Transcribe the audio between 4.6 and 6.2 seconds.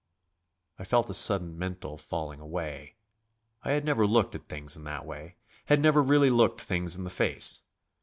in that way, had never